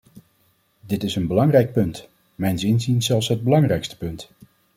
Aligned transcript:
Dit 0.81 1.03
is 1.03 1.15
een 1.15 1.27
belangrijk 1.27 1.73
punt, 1.73 2.09
mijns 2.35 2.63
inziens 2.63 3.05
zelfs 3.05 3.27
het 3.27 3.43
belangrijkste 3.43 3.97
punt. 3.97 4.29